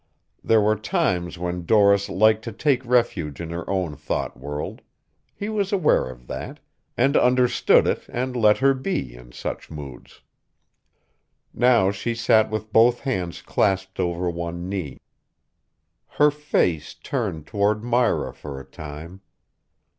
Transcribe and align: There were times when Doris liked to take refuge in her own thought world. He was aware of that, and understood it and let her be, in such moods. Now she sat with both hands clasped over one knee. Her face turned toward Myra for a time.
There 0.43 0.61
were 0.61 0.77
times 0.77 1.37
when 1.37 1.63
Doris 1.63 2.09
liked 2.09 2.43
to 2.45 2.51
take 2.51 2.83
refuge 2.83 3.39
in 3.39 3.51
her 3.51 3.69
own 3.69 3.95
thought 3.95 4.35
world. 4.35 4.81
He 5.35 5.47
was 5.47 5.71
aware 5.71 6.09
of 6.09 6.25
that, 6.25 6.59
and 6.97 7.15
understood 7.15 7.85
it 7.85 8.05
and 8.09 8.35
let 8.35 8.57
her 8.57 8.73
be, 8.73 9.13
in 9.13 9.31
such 9.31 9.69
moods. 9.69 10.21
Now 11.53 11.91
she 11.91 12.15
sat 12.15 12.49
with 12.49 12.73
both 12.73 13.01
hands 13.01 13.43
clasped 13.43 13.99
over 13.99 14.27
one 14.27 14.67
knee. 14.67 14.97
Her 16.07 16.31
face 16.31 16.95
turned 16.95 17.45
toward 17.45 17.83
Myra 17.83 18.33
for 18.33 18.59
a 18.59 18.65
time. 18.65 19.21